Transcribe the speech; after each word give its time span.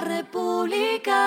la 0.00 0.02
República. 0.18 1.20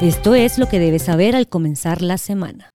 Esto 0.00 0.34
es 0.34 0.58
lo 0.58 0.68
que 0.68 0.78
debes 0.78 1.04
saber 1.04 1.36
al 1.36 1.48
comenzar 1.48 2.02
la 2.02 2.18
semana. 2.18 2.68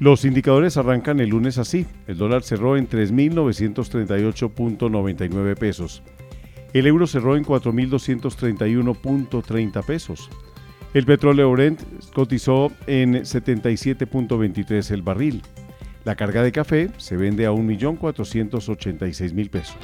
Los 0.00 0.24
indicadores 0.24 0.76
arrancan 0.78 1.20
el 1.20 1.28
lunes 1.28 1.58
así. 1.58 1.86
El 2.06 2.16
dólar 2.16 2.42
cerró 2.42 2.78
en 2.78 2.88
3.938.99 2.88 5.58
pesos. 5.58 6.02
El 6.72 6.86
euro 6.86 7.08
cerró 7.08 7.36
en 7.36 7.44
4.231.30 7.44 9.84
pesos. 9.84 10.30
El 10.94 11.04
petróleo 11.04 11.52
Brent 11.52 11.82
cotizó 12.12 12.72
en 12.86 13.14
77.23 13.14 14.90
el 14.92 15.02
barril. 15.02 15.42
La 16.04 16.14
carga 16.16 16.42
de 16.42 16.52
café 16.52 16.90
se 16.96 17.16
vende 17.16 17.44
a 17.46 17.52
1.486.000 17.52 19.50
pesos. 19.50 19.76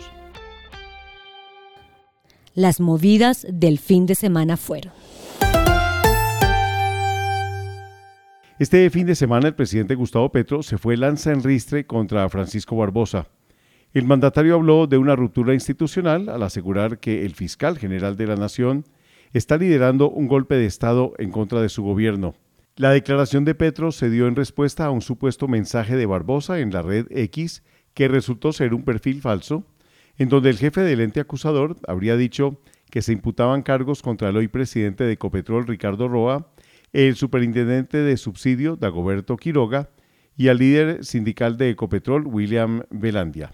Las 2.54 2.80
movidas 2.80 3.46
del 3.50 3.78
fin 3.78 4.06
de 4.06 4.14
semana 4.14 4.56
fueron. 4.56 4.94
Este 8.58 8.88
fin 8.88 9.06
de 9.06 9.14
semana 9.14 9.48
el 9.48 9.54
presidente 9.54 9.94
Gustavo 9.94 10.32
Petro 10.32 10.62
se 10.62 10.78
fue 10.78 10.96
lanza 10.96 11.30
en 11.32 11.42
ristre 11.42 11.84
contra 11.84 12.26
Francisco 12.30 12.74
Barbosa. 12.74 13.28
El 13.96 14.04
mandatario 14.04 14.56
habló 14.56 14.86
de 14.86 14.98
una 14.98 15.16
ruptura 15.16 15.54
institucional 15.54 16.28
al 16.28 16.42
asegurar 16.42 16.98
que 16.98 17.24
el 17.24 17.34
fiscal 17.34 17.78
general 17.78 18.18
de 18.18 18.26
la 18.26 18.36
Nación 18.36 18.84
está 19.32 19.56
liderando 19.56 20.10
un 20.10 20.28
golpe 20.28 20.54
de 20.56 20.66
Estado 20.66 21.14
en 21.16 21.30
contra 21.30 21.62
de 21.62 21.70
su 21.70 21.82
gobierno. 21.82 22.34
La 22.76 22.90
declaración 22.90 23.46
de 23.46 23.54
Petro 23.54 23.92
se 23.92 24.10
dio 24.10 24.28
en 24.28 24.36
respuesta 24.36 24.84
a 24.84 24.90
un 24.90 25.00
supuesto 25.00 25.48
mensaje 25.48 25.96
de 25.96 26.04
Barbosa 26.04 26.60
en 26.60 26.74
la 26.74 26.82
red 26.82 27.06
X 27.08 27.62
que 27.94 28.06
resultó 28.06 28.52
ser 28.52 28.74
un 28.74 28.82
perfil 28.84 29.22
falso, 29.22 29.64
en 30.18 30.28
donde 30.28 30.50
el 30.50 30.58
jefe 30.58 30.82
del 30.82 31.00
ente 31.00 31.20
acusador 31.20 31.78
habría 31.88 32.18
dicho 32.18 32.60
que 32.90 33.00
se 33.00 33.14
imputaban 33.14 33.62
cargos 33.62 34.02
contra 34.02 34.28
el 34.28 34.36
hoy 34.36 34.48
presidente 34.48 35.04
de 35.04 35.12
Ecopetrol 35.12 35.66
Ricardo 35.66 36.06
Roa 36.06 36.52
el 36.92 37.16
superintendente 37.16 37.96
de 37.96 38.18
subsidio 38.18 38.76
Dagoberto 38.76 39.38
Quiroga 39.38 39.88
y 40.36 40.48
al 40.48 40.58
líder 40.58 41.02
sindical 41.02 41.56
de 41.56 41.70
Ecopetrol 41.70 42.26
William 42.26 42.82
Velandia. 42.90 43.52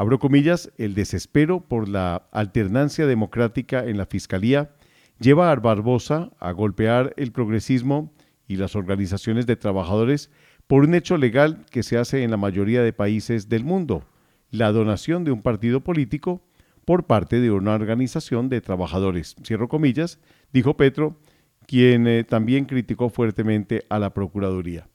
Abro 0.00 0.18
comillas, 0.18 0.72
el 0.78 0.94
desespero 0.94 1.60
por 1.60 1.86
la 1.86 2.26
alternancia 2.32 3.06
democrática 3.06 3.84
en 3.84 3.98
la 3.98 4.06
Fiscalía 4.06 4.70
lleva 5.18 5.52
a 5.52 5.56
Barbosa 5.56 6.30
a 6.40 6.52
golpear 6.52 7.12
el 7.18 7.32
progresismo 7.32 8.10
y 8.48 8.56
las 8.56 8.76
organizaciones 8.76 9.44
de 9.44 9.56
trabajadores 9.56 10.30
por 10.66 10.84
un 10.84 10.94
hecho 10.94 11.18
legal 11.18 11.66
que 11.70 11.82
se 11.82 11.98
hace 11.98 12.22
en 12.22 12.30
la 12.30 12.38
mayoría 12.38 12.82
de 12.82 12.94
países 12.94 13.50
del 13.50 13.62
mundo, 13.62 14.02
la 14.50 14.72
donación 14.72 15.22
de 15.24 15.32
un 15.32 15.42
partido 15.42 15.82
político 15.82 16.40
por 16.86 17.04
parte 17.04 17.38
de 17.38 17.50
una 17.50 17.74
organización 17.74 18.48
de 18.48 18.62
trabajadores. 18.62 19.36
Cierro 19.44 19.68
comillas, 19.68 20.18
dijo 20.50 20.78
Petro, 20.78 21.18
quien 21.66 22.06
eh, 22.06 22.24
también 22.24 22.64
criticó 22.64 23.10
fuertemente 23.10 23.84
a 23.90 23.98
la 23.98 24.14
Procuraduría. 24.14 24.89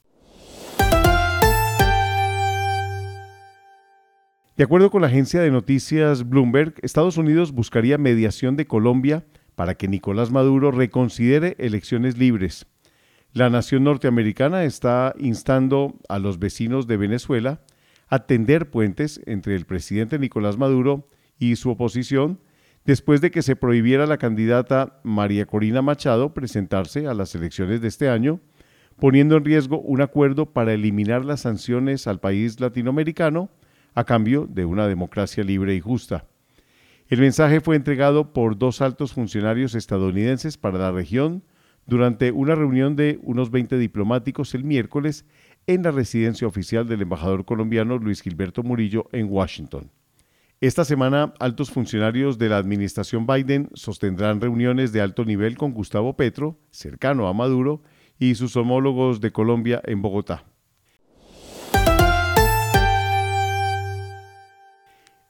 De 4.56 4.64
acuerdo 4.64 4.90
con 4.90 5.02
la 5.02 5.08
agencia 5.08 5.42
de 5.42 5.52
noticias 5.52 6.30
Bloomberg, 6.30 6.76
Estados 6.82 7.18
Unidos 7.18 7.52
buscaría 7.52 7.98
mediación 7.98 8.56
de 8.56 8.66
Colombia 8.66 9.26
para 9.56 9.76
que 9.76 9.90
Nicolás 9.90 10.32
Maduro 10.32 10.72
reconsidere 10.72 11.58
elecciones 11.60 12.18
libres. 12.18 12.66
La 13.34 13.50
nación 13.50 13.84
norteamericana 13.84 14.64
está 14.64 15.14
instando 15.20 16.00
a 16.08 16.20
los 16.20 16.40
vecinos 16.40 16.88
de 16.88 16.96
Venezuela 16.96 17.64
a 18.08 18.28
tender 18.28 18.70
puentes 18.70 19.20
entre 19.26 19.56
el 19.56 19.66
presidente 19.66 20.20
Nicolás 20.20 20.58
Maduro 20.58 21.10
y 21.38 21.58
su 21.58 21.72
oposición 21.72 22.40
después 22.86 23.20
de 23.20 23.32
que 23.32 23.42
se 23.42 23.58
prohibiera 23.58 24.06
la 24.06 24.18
candidata 24.18 25.02
María 25.04 25.46
Corina 25.48 25.82
Machado 25.82 26.34
presentarse 26.34 27.08
a 27.08 27.14
las 27.14 27.36
elecciones 27.36 27.82
de 27.82 27.90
este 27.90 28.08
año, 28.08 28.40
poniendo 29.02 29.36
en 29.36 29.44
riesgo 29.44 29.82
un 29.82 30.00
acuerdo 30.00 30.54
para 30.54 30.72
eliminar 30.72 31.26
las 31.26 31.42
sanciones 31.42 32.08
al 32.08 32.22
país 32.22 32.62
latinoamericano 32.62 33.50
a 33.96 34.04
cambio 34.04 34.48
de 34.48 34.66
una 34.66 34.88
democracia 34.88 35.44
libre 35.44 35.74
y 35.74 35.80
justa. 35.80 36.28
El 37.08 37.22
mensaje 37.22 37.62
fue 37.62 37.76
entregado 37.76 38.34
por 38.34 38.58
dos 38.58 38.82
altos 38.82 39.14
funcionarios 39.14 39.74
estadounidenses 39.74 40.58
para 40.58 40.78
la 40.78 40.92
región 40.92 41.44
durante 41.88 42.32
una 42.32 42.56
reunión 42.56 42.96
de 42.96 43.20
unos 43.24 43.52
20 43.52 43.78
diplomáticos 43.78 44.54
el 44.56 44.64
miércoles 44.64 45.26
en 45.68 45.84
la 45.84 45.92
residencia 45.92 46.48
oficial 46.48 46.88
del 46.88 47.02
embajador 47.02 47.46
colombiano 47.46 47.98
Luis 47.98 48.22
Gilberto 48.22 48.64
Murillo 48.64 49.08
en 49.12 49.28
Washington. 49.32 49.92
Esta 50.62 50.86
semana, 50.86 51.34
altos 51.40 51.70
funcionarios 51.70 52.38
de 52.38 52.50
la 52.50 52.58
administración 52.58 53.28
Biden 53.28 53.70
sostendrán 53.74 54.42
reuniones 54.42 54.92
de 54.94 55.02
alto 55.02 55.26
nivel 55.26 55.58
con 55.58 55.74
Gustavo 55.74 56.16
Petro, 56.16 56.58
cercano 56.72 57.28
a 57.28 57.34
Maduro, 57.34 57.82
y 58.18 58.36
sus 58.36 58.56
homólogos 58.56 59.20
de 59.20 59.32
Colombia 59.32 59.82
en 59.86 60.02
Bogotá. 60.02 60.46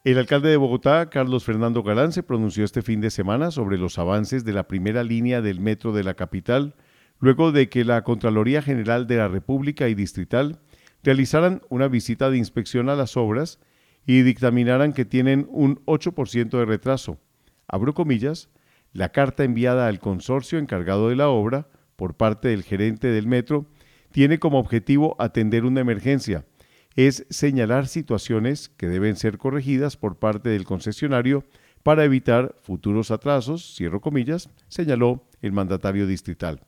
El 0.06 0.20
alcalde 0.20 0.50
de 0.50 0.58
Bogotá, 0.58 1.10
Carlos 1.10 1.46
Fernando 1.46 1.82
Galán, 1.82 2.12
se 2.12 2.22
pronunció 2.22 2.64
este 2.64 2.84
fin 2.84 3.02
de 3.02 3.10
semana 3.10 3.50
sobre 3.50 3.80
los 3.80 3.98
avances 3.98 4.46
de 4.46 4.54
la 4.54 4.68
primera 4.68 5.04
línea 5.04 5.42
del 5.42 5.60
metro 5.60 5.94
de 5.94 6.04
la 6.04 6.14
capital, 6.14 6.76
luego 7.20 7.52
de 7.52 7.70
que 7.70 7.84
la 7.84 8.04
Contraloría 8.04 8.62
General 8.62 9.08
de 9.08 9.16
la 9.16 9.28
República 9.28 9.90
y 9.90 9.96
Distrital 9.96 10.60
realizaran 11.02 11.64
una 11.70 11.88
visita 11.88 12.30
de 12.30 12.38
inspección 12.38 12.88
a 12.90 12.96
las 12.96 13.18
obras 13.18 13.58
y 14.06 14.22
dictaminaran 14.22 14.94
que 14.94 15.06
tienen 15.06 15.48
un 15.50 15.84
8% 15.86 16.52
de 16.52 16.66
retraso. 16.66 17.18
Abro 17.68 17.96
comillas, 17.96 18.50
la 18.94 19.10
carta 19.10 19.44
enviada 19.44 19.88
al 19.88 19.98
consorcio 19.98 20.60
encargado 20.60 21.10
de 21.10 21.16
la 21.16 21.30
obra 21.30 21.68
por 21.96 22.14
parte 22.14 22.50
del 22.50 22.62
gerente 22.62 23.08
del 23.08 23.26
metro 23.26 23.66
tiene 24.12 24.38
como 24.38 24.60
objetivo 24.60 25.16
atender 25.18 25.66
una 25.66 25.82
emergencia, 25.82 26.46
es 26.96 27.26
señalar 27.30 27.88
situaciones 27.88 28.70
que 28.70 28.88
deben 28.88 29.16
ser 29.16 29.38
corregidas 29.38 29.98
por 29.98 30.18
parte 30.18 30.50
del 30.50 30.64
concesionario 30.64 31.44
para 31.84 32.04
evitar 32.04 32.56
futuros 32.62 33.12
atrasos, 33.12 33.76
cierro 33.76 34.02
comillas, 34.02 34.50
señaló 34.70 35.24
el 35.42 35.52
mandatario 35.52 36.08
distrital. 36.08 36.62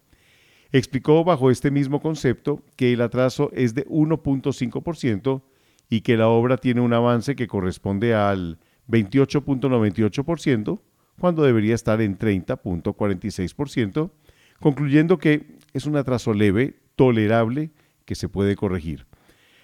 Explicó 0.71 1.23
bajo 1.23 1.49
este 1.49 1.71
mismo 1.71 2.01
concepto 2.01 2.61
que 2.75 2.91
el 2.93 3.01
atraso 3.01 3.49
es 3.53 3.73
de 3.73 3.88
1.5% 3.88 5.41
y 5.89 6.01
que 6.01 6.17
la 6.17 6.27
obra 6.27 6.57
tiene 6.57 6.81
un 6.81 6.91
avance 6.94 7.38
que 7.38 7.47
corresponde 7.47 8.13
al 8.13 8.59
28.98%, 8.89 10.81
cuando 11.19 11.44
debería 11.44 11.73
estar 11.73 12.01
en 12.01 12.17
30.46%, 12.19 14.11
concluyendo 14.59 15.17
que 15.17 15.57
es 15.73 15.85
un 15.85 15.95
atraso 15.95 16.33
leve, 16.33 16.75
tolerable, 16.95 17.71
que 18.05 18.15
se 18.15 18.27
puede 18.29 18.55
corregir. 18.55 19.07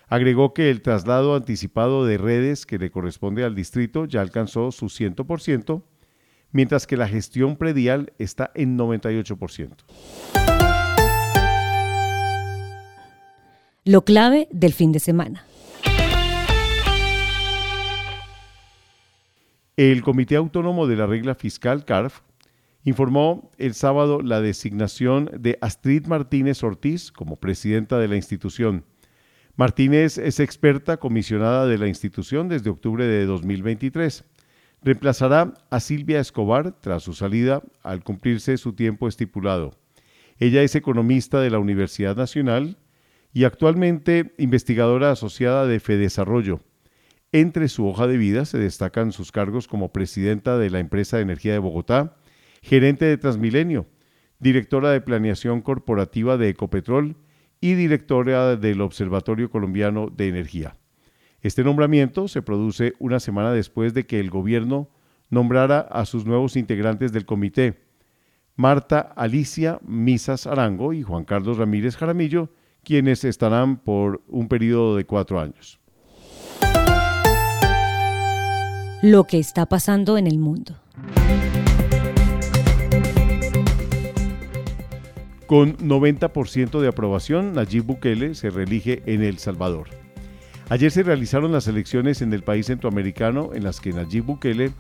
Agregó 0.08 0.54
que 0.54 0.70
el 0.70 0.82
traslado 0.82 1.36
anticipado 1.36 2.06
de 2.06 2.18
redes 2.18 2.66
que 2.66 2.78
le 2.78 2.92
corresponde 2.92 3.44
al 3.44 3.56
distrito 3.56 4.06
ya 4.06 4.22
alcanzó 4.22 4.72
su 4.72 4.88
100%, 4.88 5.84
mientras 6.52 6.88
que 6.88 6.98
la 6.98 7.08
gestión 7.08 7.56
predial 7.58 8.14
está 8.20 8.52
en 8.56 8.78
98%. 8.78 9.72
Lo 13.86 14.06
clave 14.06 14.48
del 14.52 14.74
fin 14.74 14.92
de 14.92 15.00
semana. 15.00 15.46
El 19.76 20.04
Comité 20.04 20.36
Autónomo 20.36 20.86
de 20.86 20.96
la 20.96 21.08
Regla 21.08 21.34
Fiscal, 21.34 21.84
CARF, 21.84 22.22
informó 22.84 23.52
el 23.58 23.74
sábado 23.74 24.22
la 24.22 24.40
designación 24.40 25.32
de 25.38 25.58
Astrid 25.62 26.06
Martínez 26.06 26.64
Ortiz 26.64 27.12
como 27.12 27.38
presidenta 27.38 27.98
de 27.98 28.08
la 28.08 28.16
institución. 28.16 28.86
Martínez 29.56 30.18
es 30.18 30.40
experta 30.40 30.98
comisionada 30.98 31.68
de 31.68 31.78
la 31.78 31.88
institución 31.88 32.50
desde 32.50 32.70
octubre 32.70 33.06
de 33.06 33.26
2023. 33.26 34.24
Reemplazará 34.82 35.54
a 35.70 35.80
Silvia 35.80 36.20
Escobar 36.20 36.80
tras 36.82 37.04
su 37.04 37.14
salida 37.14 37.62
al 37.84 38.04
cumplirse 38.04 38.58
su 38.58 38.74
tiempo 38.74 39.08
estipulado. 39.08 39.78
Ella 40.38 40.64
es 40.64 40.76
economista 40.76 41.40
de 41.40 41.52
la 41.52 41.60
Universidad 41.60 42.16
Nacional 42.16 42.78
y 43.32 43.44
actualmente 43.44 44.34
investigadora 44.38 45.12
asociada 45.12 45.66
de 45.68 45.80
Fedesarrollo 45.80 46.60
entre 47.34 47.68
su 47.68 47.88
hoja 47.88 48.06
de 48.06 48.16
vida 48.16 48.46
se 48.46 48.60
destacan 48.60 49.12
sus 49.12 49.32
cargos 49.32 49.68
como 49.68 49.92
presidenta 49.92 50.60
de 50.60 50.70
la 50.70 50.78
empresa 50.78 51.18
de 51.18 51.24
energía 51.24 51.54
de 51.54 51.60
Bogotá, 51.60 52.16
gerente 52.62 53.06
de 53.06 53.18
Transmilenio, 53.18 53.88
directora 54.38 54.92
de 54.92 55.02
planeación 55.02 55.62
corporativa 55.62 56.38
de 56.38 56.50
Ecopetrol 56.50 57.16
y 57.64 57.76
directora 57.76 58.58
del 58.58 58.82
Observatorio 58.82 59.50
Colombiano 59.50 60.10
de 60.10 60.28
Energía. 60.28 60.76
Este 61.40 61.64
nombramiento 61.64 62.28
se 62.28 62.42
produce 62.42 62.92
una 63.00 63.22
semana 63.22 63.54
después 63.54 63.94
de 63.94 64.06
que 64.06 64.20
el 64.20 64.30
gobierno 64.30 64.90
nombrara 65.30 65.80
a 65.80 66.04
sus 66.04 66.26
nuevos 66.26 66.58
integrantes 66.58 67.14
del 67.14 67.26
comité. 67.26 67.80
Marta 68.58 69.00
Alicia 69.00 69.80
Misas 69.88 70.46
Arango 70.46 70.92
y 70.92 71.04
Juan 71.04 71.24
Carlos 71.24 71.58
Ramírez 71.58 71.96
Jaramillo, 71.96 72.50
quienes 72.84 73.24
estarán 73.24 73.78
por 73.78 74.22
un 74.28 74.50
periodo 74.50 74.98
de 74.98 75.06
cuatro 75.06 75.40
años. 75.40 75.80
Lo 79.02 79.24
que 79.24 79.40
está 79.40 79.68
pasando 79.68 80.18
en 80.18 80.28
el 80.28 80.38
mundo. 80.38 80.76
Con 85.54 85.78
90% 85.78 86.82
de 86.82 86.88
aprobación, 86.88 87.54
Nayib 87.54 87.84
Bukele 87.84 88.34
se 88.34 88.50
reelige 88.50 89.04
en 89.06 89.22
El 89.22 89.38
Salvador. 89.38 89.88
Ayer 90.70 90.90
se 90.90 91.04
realizaron 91.04 91.52
las 91.52 91.68
elecciones 91.68 92.24
en 92.24 92.34
el 92.34 92.42
país 92.42 92.66
centroamericano 92.66 93.52
en 93.54 93.64
las 93.64 93.80
que 93.80 93.94
Nayib 93.94 94.24
Bukele 94.24 94.72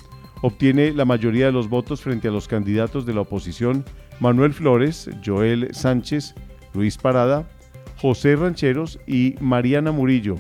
obtiene 0.41 0.91
la 0.91 1.05
mayoría 1.05 1.45
de 1.45 1.51
los 1.51 1.69
votos 1.69 2.01
frente 2.01 2.27
a 2.27 2.31
los 2.31 2.47
candidatos 2.47 3.05
de 3.05 3.13
la 3.13 3.21
oposición 3.21 3.85
Manuel 4.19 4.51
Flores, 4.51 5.11
Joel 5.23 5.69
Sánchez, 5.75 6.33
Luis 6.73 6.97
Parada, 6.97 7.47
José 7.97 8.35
Rancheros 8.35 8.99
y 9.05 9.35
Mariana 9.41 9.91
Murillo. 9.91 10.37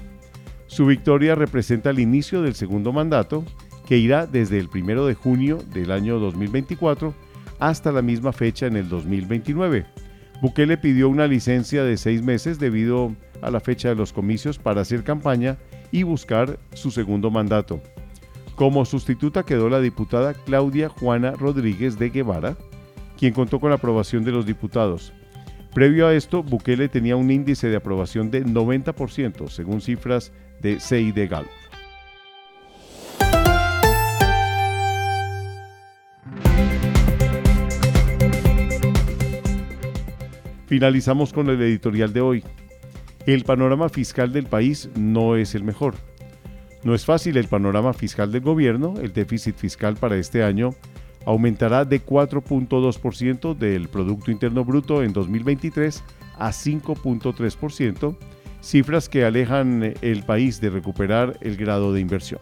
Su 0.65 0.87
victoria 0.87 1.35
representa 1.35 1.91
el 1.91 1.99
inicio 1.99 2.41
del 2.41 2.55
segundo 2.55 2.91
mandato, 2.91 3.45
que 3.85 3.99
irá 3.99 4.25
desde 4.25 4.57
el 4.57 4.67
1 4.73 5.05
de 5.05 5.13
junio 5.13 5.59
del 5.75 5.91
año 5.91 6.17
2024 6.17 7.13
hasta 7.59 7.91
la 7.91 8.01
misma 8.01 8.33
fecha 8.33 8.65
en 8.65 8.77
el 8.77 8.89
2029. 8.89 9.85
Bukele 10.43 10.75
pidió 10.75 11.07
una 11.07 11.25
licencia 11.25 11.85
de 11.85 11.95
seis 11.95 12.21
meses 12.21 12.59
debido 12.59 13.15
a 13.41 13.49
la 13.49 13.61
fecha 13.61 13.87
de 13.87 13.95
los 13.95 14.11
comicios 14.11 14.59
para 14.59 14.81
hacer 14.81 15.05
campaña 15.05 15.55
y 15.89 16.03
buscar 16.03 16.59
su 16.73 16.91
segundo 16.91 17.31
mandato. 17.31 17.81
Como 18.57 18.83
sustituta 18.83 19.43
quedó 19.43 19.69
la 19.69 19.79
diputada 19.79 20.33
Claudia 20.33 20.89
Juana 20.89 21.31
Rodríguez 21.31 21.97
de 21.97 22.09
Guevara, 22.09 22.57
quien 23.17 23.33
contó 23.33 23.61
con 23.61 23.69
la 23.69 23.77
aprobación 23.77 24.25
de 24.25 24.33
los 24.33 24.45
diputados. 24.45 25.13
Previo 25.73 26.07
a 26.07 26.13
esto, 26.13 26.43
Bukele 26.43 26.89
tenía 26.89 27.15
un 27.15 27.31
índice 27.31 27.69
de 27.69 27.77
aprobación 27.77 28.29
de 28.29 28.45
90%, 28.45 29.47
según 29.47 29.79
cifras 29.79 30.33
de 30.59 30.77
CID. 30.81 31.29
Finalizamos 40.73 41.31
con 41.33 41.51
el 41.51 41.61
editorial 41.61 42.13
de 42.13 42.21
hoy. 42.21 42.43
El 43.27 43.43
panorama 43.43 43.89
fiscal 43.89 44.33
del 44.33 44.47
país 44.47 44.89
no 44.95 45.35
es 45.35 45.53
el 45.53 45.63
mejor. 45.63 45.93
No 46.83 46.95
es 46.95 47.05
fácil 47.05 47.37
el 47.37 47.47
panorama 47.47 47.93
fiscal 47.93 48.31
del 48.31 48.41
gobierno. 48.41 48.95
El 48.99 49.13
déficit 49.13 49.55
fiscal 49.55 49.97
para 49.97 50.17
este 50.17 50.43
año 50.43 50.71
aumentará 51.27 51.85
de 51.85 52.03
4.2% 52.03 53.55
del 53.55 53.87
Producto 53.87 54.31
Interno 54.31 54.65
Bruto 54.65 55.03
en 55.03 55.13
2023 55.13 56.03
a 56.39 56.49
5.3%, 56.49 58.17
cifras 58.59 59.09
que 59.09 59.25
alejan 59.25 59.93
el 60.01 60.23
país 60.23 60.59
de 60.59 60.71
recuperar 60.71 61.37
el 61.41 61.55
grado 61.55 61.93
de 61.93 62.01
inversión. 62.01 62.41